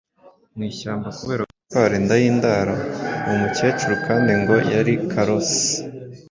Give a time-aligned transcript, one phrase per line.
[0.55, 2.73] mu ishyamba kubera gutwara inda y’indaro.
[3.25, 5.69] Uwo mukecuru kandi ngo yari karosi,